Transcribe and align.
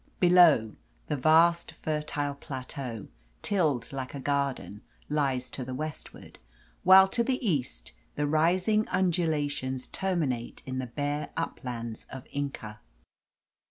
Below, 0.19 0.77
the 1.09 1.15
vast 1.15 1.73
fertile 1.73 2.33
plateau, 2.33 3.07
tilled 3.43 3.93
like 3.93 4.15
a 4.15 4.19
garden, 4.19 4.81
lies 5.09 5.51
to 5.51 5.63
the 5.63 5.75
westward, 5.75 6.39
while 6.81 7.07
to 7.09 7.23
the 7.23 7.37
east 7.47 7.91
the 8.15 8.25
rising 8.25 8.87
undulations 8.87 9.85
terminate 9.85 10.63
in 10.65 10.79
the 10.79 10.87
bare 10.87 11.29
uplands 11.37 12.07
of 12.09 12.25
Inca. 12.31 12.79